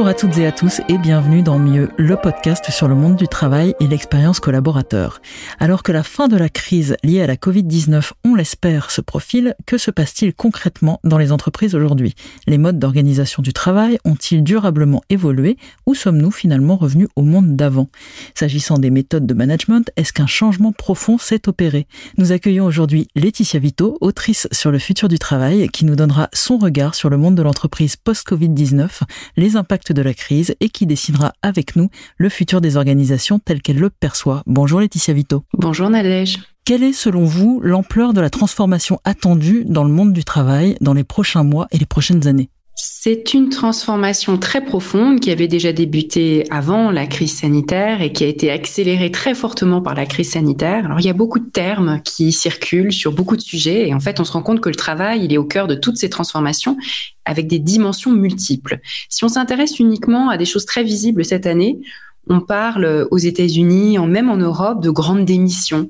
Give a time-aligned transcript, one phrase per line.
[0.00, 3.16] Bonjour à toutes et à tous et bienvenue dans Mieux, le podcast sur le monde
[3.16, 5.20] du travail et l'expérience collaborateur.
[5.58, 9.54] Alors que la fin de la crise liée à la Covid-19, on l'espère, se profile,
[9.66, 12.14] que se passe-t-il concrètement dans les entreprises aujourd'hui?
[12.46, 15.58] Les modes d'organisation du travail ont-ils durablement évolué?
[15.84, 17.90] Ou sommes-nous finalement revenus au monde d'avant?
[18.34, 21.86] S'agissant des méthodes de management, est-ce qu'un changement profond s'est opéré?
[22.16, 26.56] Nous accueillons aujourd'hui Laetitia Vito, autrice sur le futur du travail, qui nous donnera son
[26.56, 29.02] regard sur le monde de l'entreprise post-Covid-19,
[29.36, 33.62] les impacts de la crise et qui décidera avec nous le futur des organisations telles
[33.62, 34.42] qu'elles le perçoivent.
[34.46, 35.44] Bonjour Laetitia Vito.
[35.54, 36.38] Bonjour Nadège.
[36.64, 40.94] Quelle est selon vous l'ampleur de la transformation attendue dans le monde du travail dans
[40.94, 42.50] les prochains mois et les prochaines années?
[42.82, 48.24] C'est une transformation très profonde qui avait déjà débuté avant la crise sanitaire et qui
[48.24, 50.86] a été accélérée très fortement par la crise sanitaire.
[50.86, 54.00] Alors il y a beaucoup de termes qui circulent sur beaucoup de sujets et en
[54.00, 56.08] fait on se rend compte que le travail il est au cœur de toutes ces
[56.08, 56.78] transformations
[57.26, 58.80] avec des dimensions multiples.
[59.10, 61.80] Si on s'intéresse uniquement à des choses très visibles cette année,
[62.28, 65.88] on parle aux États-Unis, même en Europe, de grandes démissions,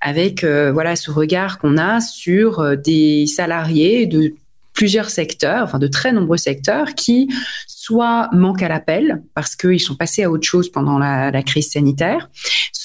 [0.00, 4.34] avec euh, voilà ce regard qu'on a sur euh, des salariés de
[4.72, 7.28] plusieurs secteurs, enfin de très nombreux secteurs, qui
[7.66, 11.70] soit manquent à l'appel parce qu'ils sont passés à autre chose pendant la, la crise
[11.70, 12.30] sanitaire,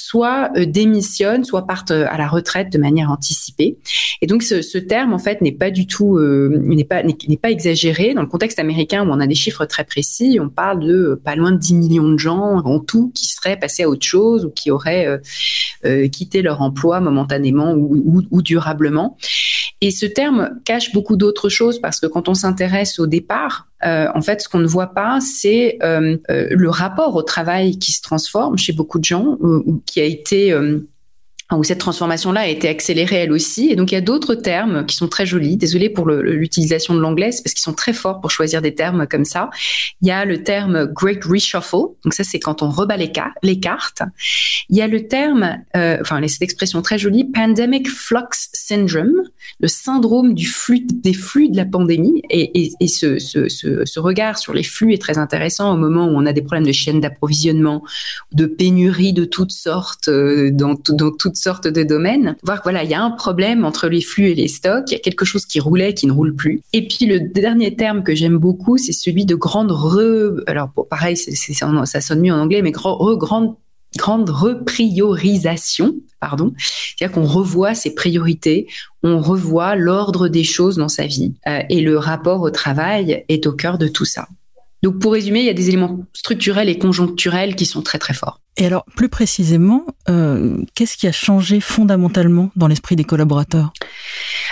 [0.07, 3.77] soit euh, démissionnent, soit partent euh, à la retraite de manière anticipée.
[4.21, 7.51] Et donc ce, terme en fait n'est pas du tout euh, n'est pas n'est pas
[7.51, 10.39] exagéré dans le contexte américain où on a des chiffres très précis.
[10.41, 13.83] On parle de pas loin de 10 millions de gens en tout qui seraient passés
[13.83, 15.19] à autre chose ou qui auraient
[16.11, 19.17] quitté leur emploi momentanément ou, ou durablement.
[19.81, 24.07] Et ce terme cache beaucoup d'autres choses parce que quand on s'intéresse au départ, euh,
[24.13, 27.91] en fait, ce qu'on ne voit pas, c'est euh, euh, le rapport au travail qui
[27.91, 29.37] se transforme chez beaucoup de gens,
[29.85, 30.55] qui a été
[31.55, 33.69] où cette transformation-là a été accélérée elle aussi.
[33.71, 35.55] Et donc il y a d'autres termes qui sont très jolis.
[35.55, 39.25] Désolée pour l'utilisation de l'anglais, parce qu'ils sont très forts pour choisir des termes comme
[39.25, 39.49] ça.
[40.01, 41.95] Il y a le terme Great Reshuffle.
[42.03, 43.11] Donc ça c'est quand on rebat les,
[43.59, 44.01] cartes.
[44.69, 49.23] Il y a le terme, euh, enfin cette expression très jolie, Pandemic Flux Syndrome,
[49.59, 52.21] le syndrome du flux des flux de la pandémie.
[52.29, 56.41] Et, ce, regard sur les flux est très intéressant au moment où on a des
[56.41, 57.83] problèmes de chaîne d'approvisionnement,
[58.33, 62.89] de pénurie de toutes sortes euh, dans toutes sortes de domaines, voir que voilà, il
[62.89, 65.45] y a un problème entre les flux et les stocks, il y a quelque chose
[65.45, 66.61] qui roulait, qui ne roule plus.
[66.73, 71.15] Et puis le dernier terme que j'aime beaucoup, c'est celui de grande re, alors pareil,
[71.17, 73.55] ça sonne mieux en anglais, mais grande
[73.95, 78.67] grande repriorisation, pardon, c'est-à-dire qu'on revoit ses priorités,
[79.03, 83.47] on revoit l'ordre des choses dans sa vie, euh, et le rapport au travail est
[83.47, 84.27] au cœur de tout ça.
[84.83, 88.13] Donc pour résumer, il y a des éléments structurels et conjoncturels qui sont très très
[88.13, 88.41] forts.
[88.57, 93.71] Et alors, plus précisément, euh, qu'est-ce qui a changé fondamentalement dans l'esprit des collaborateurs?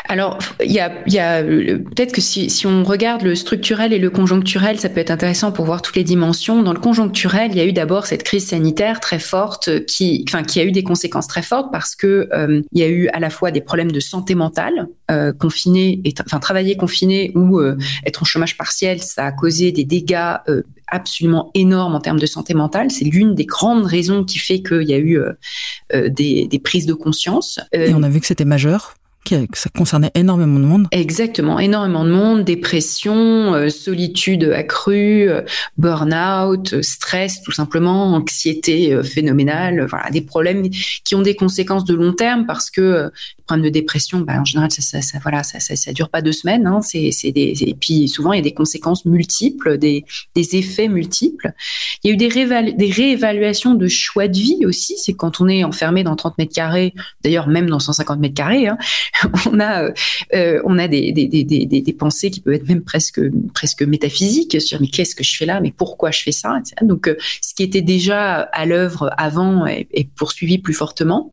[0.08, 3.98] Alors, il y a, y a peut-être que si, si, on regarde le structurel et
[3.98, 6.62] le conjoncturel, ça peut être intéressant pour voir toutes les dimensions.
[6.62, 10.44] Dans le conjoncturel, il y a eu d'abord cette crise sanitaire très forte qui, enfin,
[10.44, 13.20] qui a eu des conséquences très fortes parce que euh, il y a eu à
[13.20, 18.24] la fois des problèmes de santé mentale, euh, confiné, enfin travailler confiné ou euh, être
[18.24, 22.54] en chômage partiel, ça a causé des dégâts euh, absolument énorme en termes de santé
[22.54, 22.92] mentale.
[22.92, 25.34] C'est l'une des grandes raisons qui fait qu'il y a eu euh,
[25.94, 27.60] euh, des, des, prises de conscience.
[27.72, 30.88] Et on a vu que c'était majeur que ça concernait énormément de monde.
[30.92, 35.42] Exactement, énormément de monde, dépression, euh, solitude accrue, euh,
[35.78, 40.70] burn-out, stress tout simplement, anxiété phénoménale, voilà, des problèmes
[41.04, 43.12] qui ont des conséquences de long terme parce que
[43.46, 46.66] problème de dépression, bah, en général, ça, ça, voilà, ça, ça, dure pas deux semaines.
[46.68, 50.04] Hein, c'est, c'est des, et puis souvent il y a des conséquences multiples, des,
[50.36, 51.54] des effets multiples.
[52.04, 54.96] Il y a eu des, des réévaluations de choix de vie aussi.
[54.98, 56.94] C'est quand on est enfermé dans 30 mètres carrés,
[57.24, 58.78] d'ailleurs même dans 150 mètres carrés, hein,
[59.52, 59.90] on a,
[60.34, 63.22] euh, on a des, des, des, des, pensées qui peuvent être même presque,
[63.54, 66.76] presque métaphysiques sur mais qu'est-ce que je fais là, mais pourquoi je fais ça, etc.
[66.82, 71.32] Donc euh, ce qui était déjà à l'œuvre avant est, poursuivi plus fortement.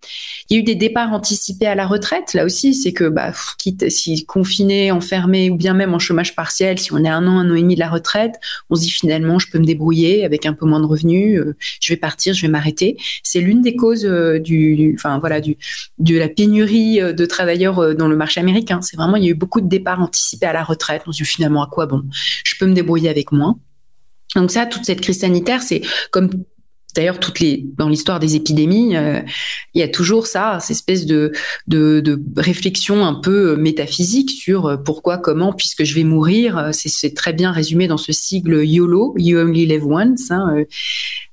[0.49, 3.33] Il y a eu des départs anticipés à la retraite là aussi, c'est que, bah,
[3.59, 7.39] quitte, si confiné, enfermé ou bien même en chômage partiel, si on est un an,
[7.39, 8.35] un an et demi de la retraite,
[8.71, 11.55] on se dit finalement, je peux me débrouiller avec un peu moins de revenus, euh,
[11.81, 12.97] je vais partir, je vais m'arrêter.
[13.23, 15.57] C'est l'une des causes euh, du, enfin voilà, du,
[15.99, 18.81] de la pénurie euh, de travailleurs dans le marché américain.
[18.83, 21.03] C'est vraiment, il y a eu beaucoup de départs anticipés à la retraite.
[21.07, 22.03] On se dit finalement à quoi bon,
[22.45, 23.59] je peux me débrouiller avec moins.
[24.35, 26.31] Donc ça, toute cette crise sanitaire, c'est comme
[26.95, 29.21] D'ailleurs, toutes les dans l'histoire des épidémies, euh,
[29.73, 31.33] il y a toujours ça, cette espèce de,
[31.67, 36.69] de, de réflexion un peu métaphysique sur euh, pourquoi, comment, puisque je vais mourir.
[36.73, 40.31] C'est très bien résumé dans ce sigle YOLO, You Only Live Once.
[40.31, 40.65] Hein,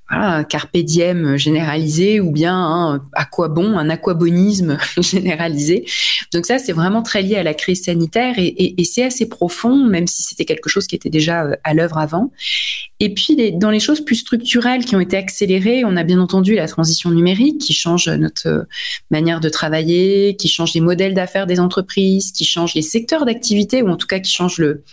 [0.09, 5.85] un carpe diem généralisé ou bien un aquabon, un aquabonisme généralisé.
[6.33, 10.07] Donc ça, c'est vraiment très lié à la crise sanitaire et, c'est assez profond, même
[10.07, 12.31] si c'était quelque chose qui était déjà euh, à l'œuvre avant.
[12.99, 16.55] Et puis, dans les choses plus structurelles qui ont été accélérées, on a bien entendu
[16.55, 18.63] la transition numérique qui change notre euh,
[19.11, 23.83] manière de travailler, qui change les modèles d'affaires des entreprises, qui change les secteurs d'activité
[23.83, 24.83] ou en tout cas qui change le,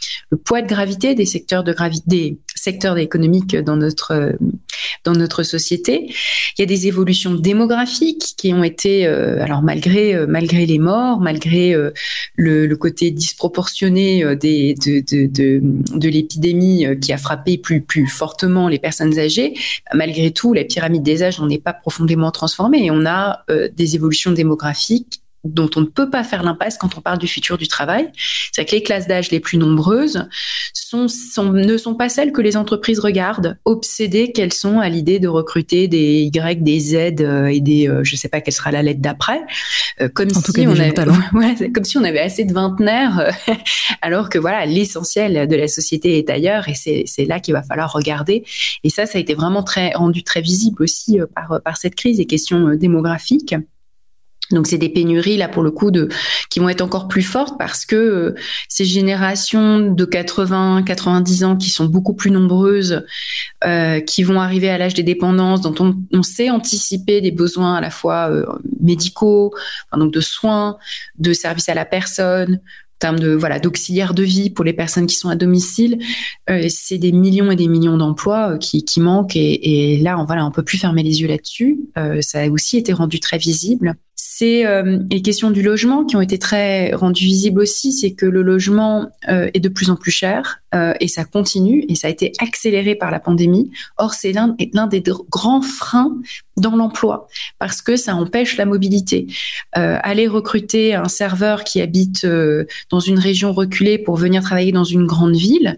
[0.45, 4.37] poids de gravité des secteurs de gravité, secteurs économiques dans notre
[5.05, 6.13] dans notre société.
[6.57, 10.79] Il y a des évolutions démographiques qui ont été, euh, alors malgré euh, malgré les
[10.79, 11.93] morts, malgré euh,
[12.35, 19.55] le, côté disproportionné de l'épidémie qui a frappé plus plus fortement les personnes âgées,
[19.95, 23.95] malgré tout, la pyramide des âges n'en est pas profondément transformée et on a des
[23.95, 25.23] évolutions démographiques
[25.53, 28.11] dont on ne peut pas faire l'impasse quand on parle du futur du travail.
[28.53, 30.27] C'est que les classes d'âge les plus nombreuses
[30.73, 35.19] sont, sont, ne sont pas celles que les entreprises regardent, obsédées qu'elles sont à l'idée
[35.19, 38.71] de recruter des Y, des Z euh, et des, euh, je sais pas quelle sera
[38.71, 39.41] la lettre d'après,
[40.01, 40.95] euh, comme si on avait,
[41.35, 43.33] ouais, comme si on avait assez de vingtenaires,
[44.03, 47.93] alors que voilà, l'essentiel de la société est ailleurs et c'est là qu'il va falloir
[47.93, 48.45] regarder.
[48.85, 52.21] Et ça, ça a été vraiment très rendu très visible aussi par par cette crise
[52.21, 53.55] et questions démographiques.
[54.51, 56.09] Donc c'est des pénuries là pour le coup de
[56.51, 58.35] qui vont être encore plus fortes parce que euh,
[58.69, 63.05] ces générations de 80, 90 ans qui sont beaucoup plus nombreuses,
[63.65, 67.75] euh, qui vont arriver à l'âge des dépendances, dont on, on, sait anticiper des besoins
[67.75, 68.47] à la fois euh,
[68.81, 69.53] médicaux,
[69.97, 70.77] donc de soins,
[71.19, 72.61] de services à la personne,
[72.97, 75.99] en termes de voilà d'auxiliaires de vie pour les personnes qui sont à domicile,
[76.49, 80.19] euh, c'est des millions et des millions d'emplois euh, qui, qui manquent et, et, là
[80.19, 81.79] on voilà on peut plus fermer les yeux là-dessus.
[82.21, 83.97] Ça a aussi été rendu très visible
[84.39, 87.95] c'est euh, les questions du logement qui ont été très rendues visibles aussi.
[87.95, 91.87] C'est que le logement euh, est de plus en plus cher euh, et ça continue
[91.89, 93.71] et ça a été accéléré par la pandémie.
[93.97, 94.55] Or, c'est l'un
[94.89, 96.19] des grands freins
[96.57, 99.27] dans l'emploi parce que ça empêche la mobilité.
[99.73, 102.27] aller recruter un serveur qui habite
[102.91, 105.77] dans une région reculée pour venir travailler dans une grande ville,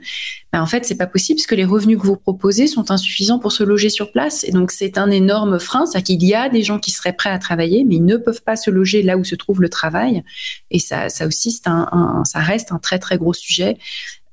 [0.53, 3.39] ben, en fait, c'est pas possible parce que les revenus que vous proposez sont insuffisants
[3.39, 4.45] pour se loger sur place.
[4.45, 5.85] Et donc, c'est un énorme frein.
[5.85, 8.43] C'est qu'il y a des gens qui seraient prêts à travailler, mais ils ne peuvent
[8.43, 10.23] pas se loger là où se trouve le travail.
[10.71, 13.77] Et ça, ça aussi, c'est un, ça reste un très, très gros sujet.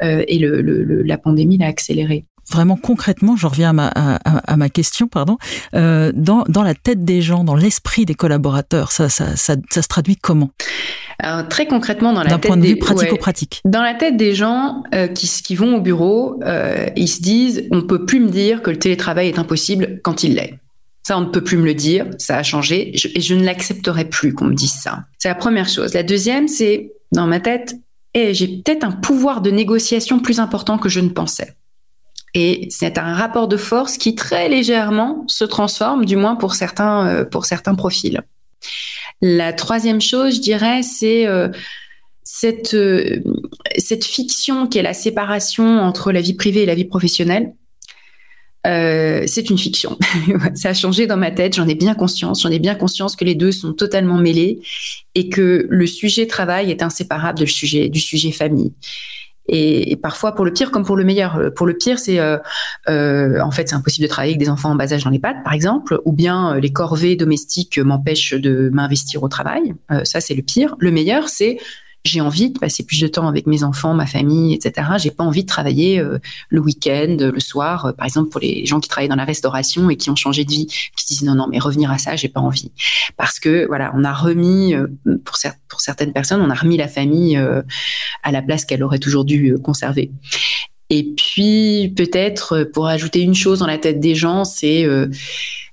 [0.03, 4.15] Euh, et le, le, la pandémie l'a accéléré vraiment concrètement, je reviens à ma, à,
[4.53, 5.38] à ma question, pardon,
[5.75, 9.81] euh, dans, dans la tête des gens, dans l'esprit des collaborateurs, ça, ça, ça, ça
[9.81, 10.51] se traduit comment?
[11.19, 13.62] Alors, très concrètement, dans la tête point de des, vue pratico-pratique.
[13.65, 17.63] dans la tête des gens euh, qui, qui vont au bureau, euh, ils se disent
[17.71, 20.59] on peut plus me dire que le télétravail est impossible quand il l'est.
[21.03, 22.07] Ça, on ne peut plus me le dire.
[22.18, 25.03] Ça a changé et je ne l'accepterai plus qu'on me dise ça.
[25.19, 25.94] C'est la première chose.
[25.94, 27.75] La deuxième, c'est dans ma tête,
[28.15, 31.53] et eh, j'ai peut-être un pouvoir de négociation plus important que je ne pensais.
[32.35, 37.07] Et c'est un rapport de force qui très légèrement se transforme, du moins pour certains,
[37.07, 38.21] euh, pour certains profils.
[39.21, 41.47] La troisième chose, je dirais, c'est euh,
[42.25, 43.23] cette, euh,
[43.77, 47.53] cette fiction qui est la séparation entre la vie privée et la vie professionnelle.
[48.67, 49.95] C'est une fiction.
[50.55, 52.41] ça a changé dans ma tête, j'en ai bien conscience.
[52.41, 54.59] J'en ai bien conscience que les deux sont totalement mêlés
[55.13, 57.47] et que le sujet travail est inséparable du
[57.99, 58.73] sujet famille.
[59.47, 61.38] Et, parfois pour le pire comme pour le meilleur.
[61.38, 62.38] Euh, pour le pire, c'est euh,
[62.89, 65.19] euh, en fait c'est impossible de travailler avec des enfants en bas âge dans les
[65.19, 69.74] pattes, par exemple, ou bien les corvées domestiques m'empêchent de m'investir au travail.
[70.03, 70.75] ça c'est le pire.
[70.79, 71.58] Le meilleur, c'est
[72.05, 74.88] j'ai envie de passer plus de temps avec mes enfants, ma famille, etc.
[74.97, 76.19] J'ai pas envie de travailler euh,
[76.50, 77.85] le week-end, le soir.
[77.88, 80.45] Euh, par exemple, pour les gens qui travaillent dans la restauration et qui ont changé
[80.45, 82.71] de vie, qui disent non, non, mais revenir à ça, j'ai pas envie.
[83.17, 84.88] Parce que voilà, on a remis euh,
[85.25, 87.38] pour, pour certaines personnes, on a remis la famille
[88.24, 90.12] à la place qu'elle aurait toujours dû conserver.
[90.91, 94.85] Et puis peut-être pour ajouter une chose dans la tête des gens, c'est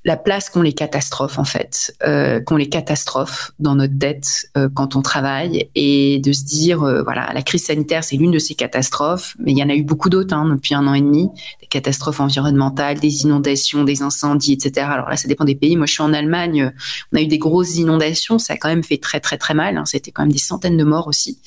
[0.04, 4.68] la place qu'ont les catastrophes en fait, euh, qu'ont les catastrophes dans notre dette euh,
[4.72, 8.40] quand on travaille et de se dire euh, voilà la crise sanitaire c'est l'une de
[8.40, 11.00] ces catastrophes, mais il y en a eu beaucoup d'autres hein, depuis un an et
[11.00, 11.28] demi,
[11.60, 14.88] des catastrophes environnementales, des inondations, des incendies, etc.
[14.90, 15.76] Alors là ça dépend des pays.
[15.76, 16.72] Moi je suis en Allemagne,
[17.12, 19.76] on a eu des grosses inondations, ça a quand même fait très très très mal.
[19.76, 21.40] Hein, C'était quand même des centaines de morts aussi.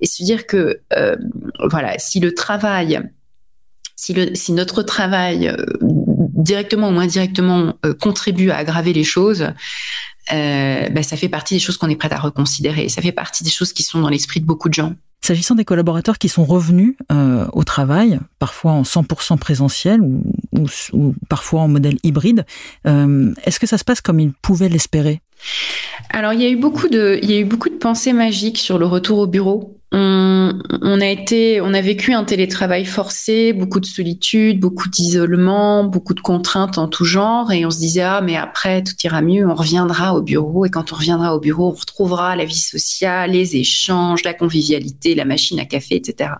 [0.00, 1.16] Et se dire que euh,
[1.70, 3.00] voilà si le travail
[3.96, 5.56] si, le, si notre travail euh,
[6.36, 9.48] directement ou moins directement euh, contribue à aggraver les choses,
[10.32, 12.88] euh, ben, ça fait partie des choses qu'on est prêt à reconsidérer.
[12.88, 14.94] Ça fait partie des choses qui sont dans l'esprit de beaucoup de gens.
[15.22, 20.66] S'agissant des collaborateurs qui sont revenus euh, au travail, parfois en 100% présentiel ou, ou,
[20.92, 22.44] ou, parfois en modèle hybride,
[22.86, 25.20] euh, est-ce que ça se passe comme ils pouvaient l'espérer?
[26.10, 28.58] Alors il y a eu beaucoup de, il y a eu beaucoup de pensées magiques
[28.58, 29.75] sur le retour au bureau.
[29.92, 36.14] On, a été, on a vécu un télétravail forcé, beaucoup de solitude, beaucoup d'isolement, beaucoup
[36.14, 39.48] de contraintes en tout genre, et on se disait ah mais après tout ira mieux,
[39.48, 43.30] on reviendra au bureau, et quand on reviendra au bureau, on retrouvera la vie sociale,
[43.30, 46.30] les échanges, la convivialité, la machine à café, etc.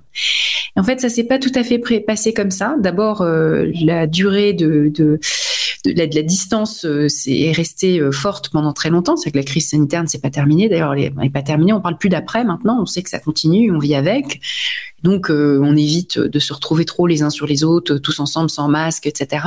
[0.76, 2.76] Et en fait, ça s'est pas tout à fait passé comme ça.
[2.78, 5.18] D'abord, euh, la durée de, de
[5.94, 9.16] la, distance euh, est restée euh, forte pendant très longtemps.
[9.16, 10.68] C'est que la crise sanitaire ne s'est pas terminée.
[10.68, 11.72] D'ailleurs, elle n'est pas terminée.
[11.72, 12.78] On parle plus d'après maintenant.
[12.80, 13.45] On sait que ça continue.
[13.72, 14.40] On vit avec.
[15.02, 18.50] Donc, euh, on évite de se retrouver trop les uns sur les autres, tous ensemble,
[18.50, 19.46] sans masque, etc.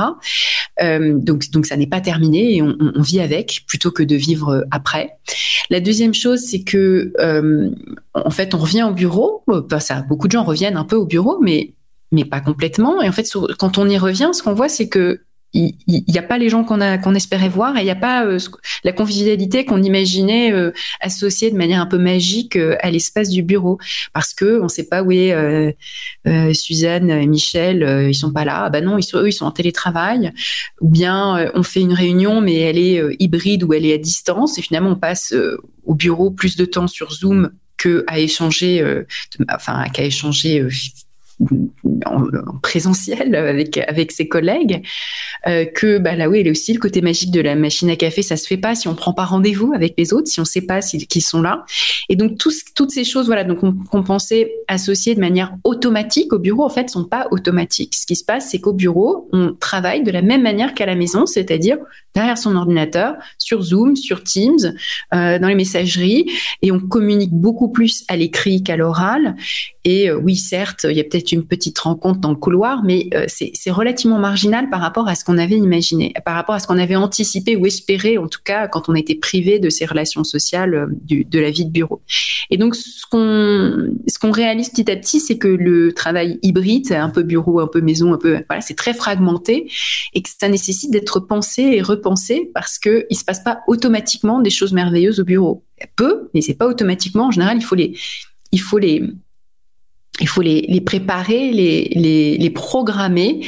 [0.80, 5.10] donc, donc ça n'est pas terminé et on, vit avec plutôt que de vivre après.
[5.68, 7.12] La deuxième chose, c'est que
[8.14, 9.44] en fait, on revient au bureau.
[9.80, 11.74] ça, beaucoup de gens reviennent un peu au bureau, mais
[12.12, 13.02] mais pas complètement.
[13.02, 13.26] Et en fait,
[13.58, 15.20] quand on y revient, ce qu'on voit, c'est que
[15.52, 18.24] il n'y a pas les gens qu'on qu'on espérait voir et il n'y a pas
[18.24, 18.38] euh,
[18.84, 23.42] la convivialité qu'on imaginait euh, associée de manière un peu magique euh, à l'espace du
[23.42, 23.78] bureau.
[24.12, 25.34] Parce que on sait pas où est
[26.54, 28.70] Suzanne et Michel ils sont pas là.
[28.70, 30.32] Bah non ils sont eux ils sont en télétravail.
[30.80, 34.58] Ou bien on fait une réunion mais elle est hybride ou elle est à distance.
[34.58, 35.34] Et finalement on passe
[35.84, 38.84] au bureau plus de temps sur Zoom que à échanger
[39.48, 40.66] enfin qu'à échanger
[42.06, 44.82] en, présentiel avec avec ses collègues
[45.46, 47.96] euh, que bah là oui il y aussi le côté magique de la machine à
[47.96, 50.44] café ça se fait pas si on prend pas rendez-vous avec les autres si on
[50.44, 51.64] sait pas qu'ils sont là.
[52.08, 56.38] Et donc tous, toutes ces choses voilà donc qu'on pensait associer de manière automatique au
[56.38, 57.94] bureau en fait sont pas automatiques.
[57.94, 60.94] Ce qui se passe c'est qu'au bureau on travaille de la même manière qu'à la
[60.94, 61.78] maison c'est-à-dire
[62.14, 64.74] derrière son ordinateur sur Zoom sur Teams
[65.14, 66.26] euh, dans les messageries
[66.62, 69.36] et on communique beaucoup plus à l'écrit qu'à l'oral
[69.84, 73.08] et euh, oui certes il y a peut-être une petite rencontre dans le couloir, mais
[73.14, 76.66] euh, c'est relativement marginal par rapport à ce qu'on avait imaginé, par rapport à ce
[76.66, 80.24] qu'on avait anticipé ou espéré, en tout cas quand on était privé de ces relations
[80.24, 82.02] sociales euh, de la vie de bureau.
[82.50, 86.92] Et donc ce qu'on ce qu'on réalise petit à petit, c'est que le travail hybride,
[86.92, 89.70] un peu bureau, un peu maison, un peu voilà, c'est très fragmenté
[90.14, 94.40] et que ça nécessite d'être pensé et repensé parce que il se passe pas automatiquement
[94.40, 95.64] des choses merveilleuses au bureau.
[95.96, 97.28] Peu, mais c'est pas automatiquement.
[97.28, 97.96] En général, il faut les
[98.52, 99.02] il faut les
[100.18, 103.40] il faut les, préparer, les, les, programmer,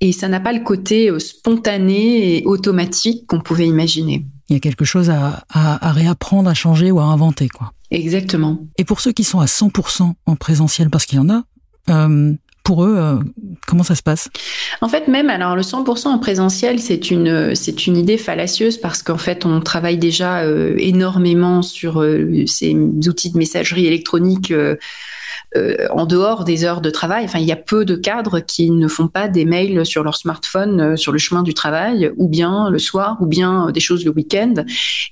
[0.00, 4.26] et ça n'a pas le côté euh, spontané et automatique qu'on pouvait imaginer.
[4.48, 5.44] Il y a quelque chose à,
[5.92, 7.72] réapprendre, à changer ou à inventer, quoi.
[7.90, 8.58] Exactement.
[8.76, 11.44] Et pour ceux qui sont à 100% en présentiel, parce qu'il y en a,
[11.90, 12.34] euh,
[12.64, 13.16] pour eux, euh,
[13.66, 14.28] comment ça se passe?
[14.82, 19.02] En fait, même alors le 100% en présentiel, c'est une c'est une idée fallacieuse parce
[19.02, 20.44] qu'en fait, on travaille déjà
[20.76, 22.04] énormément sur
[22.46, 24.52] ces outils de messagerie électronique
[25.90, 27.24] en dehors des heures de travail.
[27.24, 30.16] Enfin, il y a peu de cadres qui ne font pas des mails sur leur
[30.16, 34.04] smartphone euh, sur le chemin du travail, ou bien le soir, ou bien des choses
[34.04, 34.54] le week-end.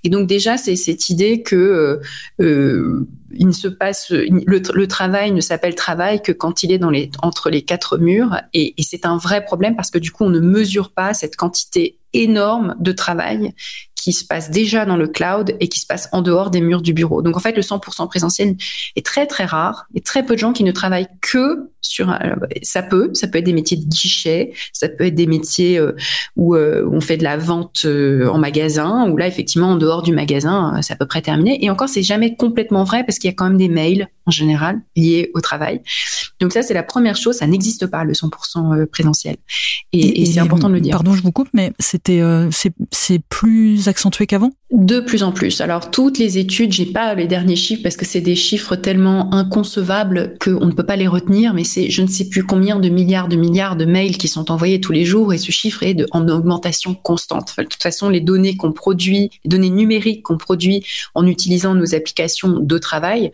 [0.04, 2.00] Et donc déjà, c'est cette idée que
[2.40, 6.90] euh, il ne se passe le, travail ne s'appelle travail que quand il est dans
[6.90, 10.30] les entre les quatre murs et c'est un vrai problème parce que du coup on
[10.30, 13.52] ne mesure pas cette quantité énorme de travail
[13.96, 16.82] qui se passe déjà dans le cloud et qui se passe en dehors des murs
[16.82, 17.22] du bureau.
[17.22, 18.56] Donc en fait, le 100% présentiel
[18.94, 19.86] est très très rare.
[19.96, 22.16] A très peu de gens qui ne travaillent que sur.
[22.62, 25.92] ça peut, ça peut être des métiers de guichet, ça peut être des métiers euh,
[26.36, 30.02] où, euh, on fait de la vente euh, en magasin, où là effectivement en dehors
[30.02, 31.64] du magasin, c'est à peu près terminé.
[31.64, 34.30] Et encore, c'est jamais complètement vrai parce qu'il y a quand même des mails en
[34.30, 35.80] général liés au travail.
[36.40, 37.36] Donc ça, c'est la première chose.
[37.36, 39.36] Ça n'existe pas le 100% présentiel.
[39.92, 40.92] Et, et, c'est important de le dire.
[40.92, 42.22] Pardon, je vous coupe, mais c'était
[42.90, 44.52] c'est plus accentué qu'avant?
[44.72, 45.60] De plus en plus.
[45.60, 49.32] Alors toutes les études, j'ai pas les derniers chiffres parce que c'est des chiffres tellement
[49.32, 52.88] inconcevables qu'on ne peut pas les retenir, mais c'est je ne sais plus combien de
[52.88, 55.94] milliards de milliards de mails qui sont envoyés tous les jours et ce chiffre est
[55.94, 57.54] de, en augmentation constante.
[57.56, 61.94] de toute façon, les données qu'on produit, les données numériques qu'on produit en utilisant nos
[61.94, 63.30] applications de travail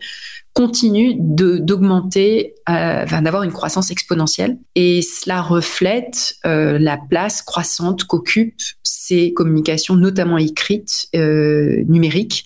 [0.53, 4.57] continue d'augmenter, euh, d'avoir une croissance exponentielle.
[4.75, 8.61] Et cela reflète euh, la place croissante qu'occupent
[9.03, 12.45] ces communications, notamment écrites, euh, numériques,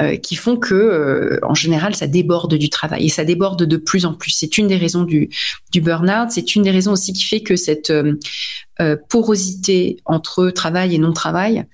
[0.00, 3.76] euh, qui font que, euh, en général, ça déborde du travail et ça déborde de
[3.76, 4.30] plus en plus.
[4.30, 5.28] C'est une des raisons du,
[5.70, 6.30] du burn-out.
[6.30, 7.92] C'est une des raisons aussi qui fait que cette
[9.08, 11.66] porosité entre travail et non-travail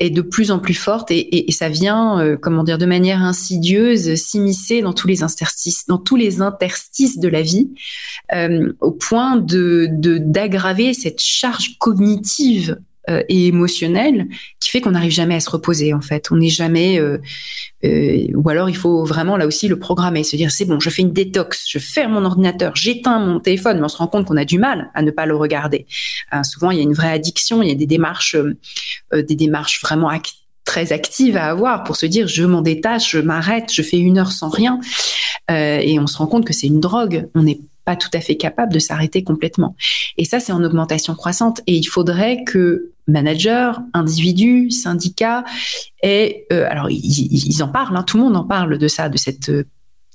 [0.00, 4.82] est de plus en plus forte et, ça vient, comment dire, de manière insidieuse s'immiscer
[4.82, 7.70] dans tous les interstices, dans tous les interstices de la vie,
[8.80, 14.26] au point de d'aggraver cette charge cognitive euh, et émotionnel
[14.58, 16.32] qui fait qu'on n'arrive jamais à se reposer en fait.
[16.32, 17.18] On n'est jamais euh,
[17.84, 20.90] euh, ou alors il faut vraiment là aussi le programmer, se dire c'est bon, je
[20.90, 24.26] fais une détox, je ferme mon ordinateur, j'éteins mon téléphone, mais on se rend compte
[24.26, 25.86] qu'on a du mal à ne pas le regarder.
[26.42, 28.36] souvent il y a une vraie addiction, il y a des démarches,
[29.12, 30.10] des démarches vraiment
[30.64, 34.18] très actives à avoir pour se dire je m'en détache, je m'arrête, je fais une
[34.18, 34.80] heure sans rien.
[35.48, 37.28] et on se rend compte que c'est une drogue.
[37.36, 39.76] On n'est pas tout à fait capable de s'arrêter complètement.
[40.18, 41.60] Et ça, c'est en augmentation croissante.
[41.68, 45.44] Et il faudrait que managers, individus, syndicats,
[46.02, 49.50] et alors ils, en parlent, hein, tout le monde en parle de ça, de cette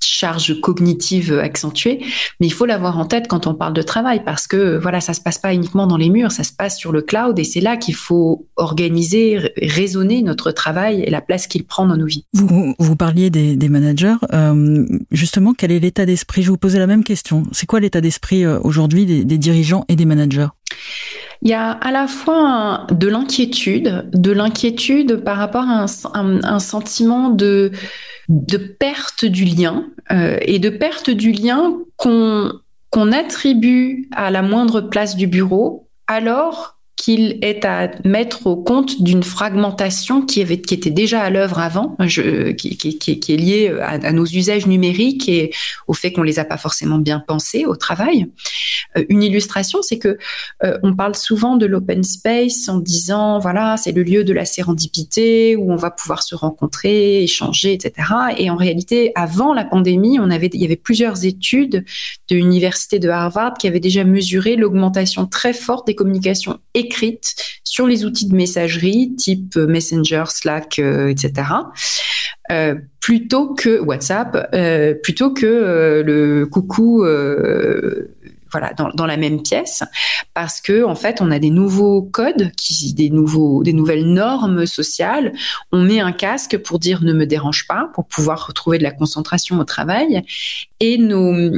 [0.04, 2.00] charge cognitive accentuée,
[2.40, 5.14] mais il faut l'avoir en tête quand on parle de travail parce que voilà, ça
[5.14, 7.62] se passe pas uniquement dans les murs, ça se passe sur le cloud et c'est
[7.62, 12.26] là qu'il faut organiser, raisonner notre travail et la place qu'il prend dans nos vies.
[12.34, 16.44] Vous, vous parliez des, managers, euh, justement, quel est l'état d'esprit?
[16.44, 17.44] Je vous posais la même question.
[17.52, 20.48] C'est quoi l'état d'esprit euh, aujourd'hui des, dirigeants et des managers?
[21.42, 25.86] Il y a à la fois de l'inquiétude, de l'inquiétude par rapport à
[26.20, 27.72] un sentiment de
[28.30, 32.52] de perte du lien euh, et de perte du lien qu'on
[32.90, 39.02] qu'on attribue à la moindre place du bureau alors qu'il est à mettre au compte
[39.02, 42.78] d'une fragmentation qui, était déjà à l'œuvre avant, je, qui,
[43.28, 45.52] est liée à, nos usages numériques et
[45.88, 48.28] au fait qu'on les a pas forcément bien pensés au travail.
[48.98, 50.18] Euh, une illustration, c'est que
[50.64, 54.46] euh, on parle souvent de l'open space en disant voilà c'est le lieu de la
[54.46, 58.08] sérendipité où on va pouvoir se rencontrer, échanger, etc.
[58.38, 61.84] Et en réalité, avant la pandémie, on avait il y avait plusieurs études
[62.30, 67.88] de l'université de Harvard qui avaient déjà mesuré l'augmentation très forte des communications écrite sur
[67.88, 71.48] les outils de messagerie type Messenger, Slack, euh, etc.
[72.52, 77.06] Euh, plutôt que WhatsApp, euh, plutôt que le coucou
[78.52, 79.84] voilà dans, la même pièce
[80.34, 84.66] parce que en fait on a des nouveaux codes qui des nouveaux des nouvelles normes
[84.66, 85.34] sociales.
[85.72, 88.92] On met un casque pour dire ne me dérange pas pour pouvoir retrouver de la
[88.92, 90.24] concentration au travail.
[90.80, 91.50] Et nos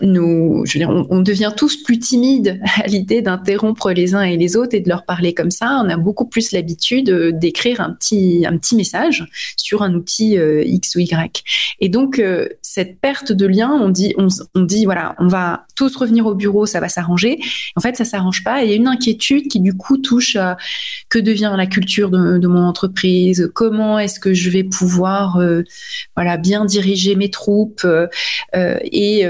[0.00, 0.64] nos
[1.10, 4.88] on, devient tous plus timides à l'idée d'interrompre les uns et les autres et de
[4.88, 5.80] leur parler comme ça.
[5.84, 10.62] On a beaucoup plus l'habitude d'écrire un petit un petit message sur un outil euh,
[10.64, 11.44] X ou Y.
[11.80, 15.66] Et donc euh, cette perte de lien on dit on, on dit voilà on va
[15.76, 17.38] tous revenir au bureau, ça va s'arranger.
[17.76, 18.62] En fait, ça s'arrange pas.
[18.62, 20.56] il y a une inquiétude qui du coup touche à
[21.08, 25.62] que devient la culture de, mon entreprise, comment est-ce que je vais pouvoir, euh,
[26.16, 27.84] voilà, bien diriger mes troupes.
[27.84, 28.06] Euh,
[28.56, 29.24] euh, et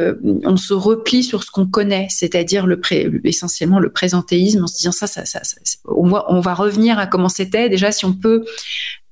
[0.44, 2.80] on se replie sur ce qu'on connaît, c'est-à-dire le
[3.24, 5.40] essentiellement le présentéisme, en se disant ça, ça, ça,
[5.86, 7.68] on on va revenir à comment c'était.
[7.68, 8.44] Déjà, si on peut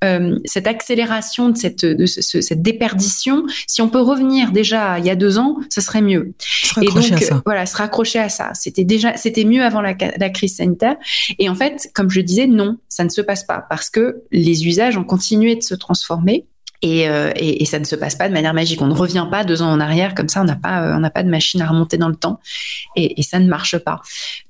[0.02, 5.10] euh, cette accélération de cette, de cette déperdition, si on peut revenir déjà il y
[5.10, 6.32] a deux ans, ce serait mieux.
[6.80, 7.04] et donc
[7.44, 8.52] voilà, se raccrocher à ça.
[8.54, 10.96] C'était déjà, c'était mieux avant la, la, crise sanitaire.
[11.38, 14.66] Et en fait, comme je disais, non, ça ne se passe pas parce que les
[14.66, 16.46] usages ont continué de se transformer.
[16.82, 18.80] Euh, et, et, ça ne se passe pas de manière magique.
[18.80, 20.40] On ne revient pas deux ans en arrière comme ça.
[20.40, 22.40] On n'a pas, euh, on n'a pas de machine à remonter dans le temps,
[22.96, 24.00] et, et, ça ne marche pas.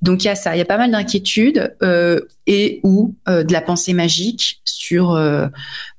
[0.01, 0.55] Donc il y a ça.
[0.55, 5.19] Il y a pas mal d'inquiétudes euh, et ou euh, de la pensée magique sur.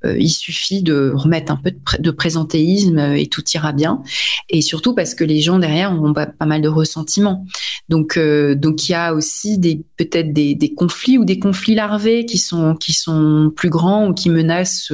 [0.05, 4.03] Euh, il suffit de remettre un peu de, de, présentéisme et tout ira bien.
[4.49, 7.47] Et surtout parce que les gens derrière ont pas, mal de ressentiments.
[7.89, 9.61] Donc donc il y a aussi
[9.97, 14.31] peut-être des, conflits ou des conflits larvés qui sont qui sont plus grands ou qui
[14.31, 14.93] menacent